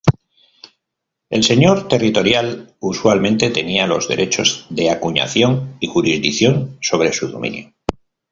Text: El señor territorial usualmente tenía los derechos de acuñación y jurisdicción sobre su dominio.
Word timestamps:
El 1.29 1.43
señor 1.43 1.87
territorial 1.87 2.75
usualmente 2.79 3.51
tenía 3.51 3.85
los 3.85 4.07
derechos 4.07 4.65
de 4.71 4.89
acuñación 4.89 5.77
y 5.79 5.85
jurisdicción 5.89 6.79
sobre 6.81 7.13
su 7.13 7.27
dominio. 7.29 7.71